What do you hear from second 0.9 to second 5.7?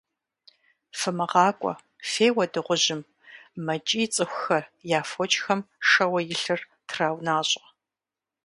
-ФымыгъакӀуэ, феуэ дыгъужьым!- мэкӀий цӀыхухэр, я фочхэм